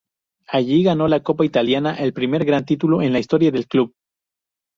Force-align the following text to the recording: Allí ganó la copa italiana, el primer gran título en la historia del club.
Allí 0.47 0.81
ganó 0.81 1.07
la 1.07 1.21
copa 1.21 1.45
italiana, 1.45 1.93
el 1.93 2.11
primer 2.11 2.43
gran 2.43 2.65
título 2.65 3.03
en 3.03 3.13
la 3.13 3.19
historia 3.19 3.51
del 3.51 3.67
club. 3.67 3.93